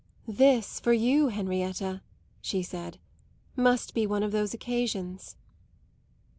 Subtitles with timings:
[0.27, 2.01] "This, for you, Henrietta,"
[2.41, 2.97] she said,
[3.55, 5.35] "must be one of those occasions!"